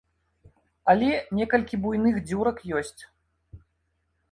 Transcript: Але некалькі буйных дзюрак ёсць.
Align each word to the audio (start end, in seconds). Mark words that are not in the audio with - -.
Але 0.93 1.09
некалькі 1.41 1.79
буйных 1.85 2.15
дзюрак 2.27 2.57
ёсць. 2.83 2.99